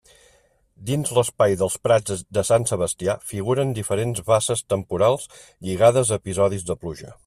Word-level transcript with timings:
Dins 0.89 1.11
l'espai 1.17 1.57
dels 1.59 1.75
prats 1.89 2.23
de 2.39 2.45
Sant 2.51 2.67
Sebastià, 2.73 3.17
figuren 3.35 3.77
diferents 3.81 4.27
basses 4.35 4.67
temporals 4.75 5.33
lligades 5.71 6.15
a 6.17 6.23
episodis 6.25 6.71
de 6.73 6.83
pluja. 6.85 7.19